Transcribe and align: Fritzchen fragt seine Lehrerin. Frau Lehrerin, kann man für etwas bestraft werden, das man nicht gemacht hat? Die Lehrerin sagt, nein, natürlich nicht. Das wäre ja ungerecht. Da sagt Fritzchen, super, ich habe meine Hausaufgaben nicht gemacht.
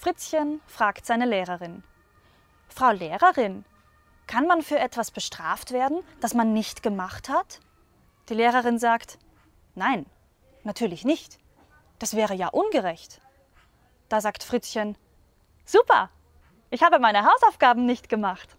Fritzchen 0.00 0.62
fragt 0.66 1.04
seine 1.04 1.26
Lehrerin. 1.26 1.84
Frau 2.70 2.90
Lehrerin, 2.90 3.66
kann 4.26 4.46
man 4.46 4.62
für 4.62 4.78
etwas 4.78 5.10
bestraft 5.10 5.72
werden, 5.72 6.02
das 6.20 6.32
man 6.32 6.54
nicht 6.54 6.82
gemacht 6.82 7.28
hat? 7.28 7.60
Die 8.30 8.34
Lehrerin 8.34 8.78
sagt, 8.78 9.18
nein, 9.74 10.06
natürlich 10.64 11.04
nicht. 11.04 11.38
Das 11.98 12.16
wäre 12.16 12.32
ja 12.32 12.48
ungerecht. 12.48 13.20
Da 14.08 14.22
sagt 14.22 14.42
Fritzchen, 14.42 14.96
super, 15.66 16.08
ich 16.70 16.82
habe 16.82 16.98
meine 16.98 17.26
Hausaufgaben 17.26 17.84
nicht 17.84 18.08
gemacht. 18.08 18.56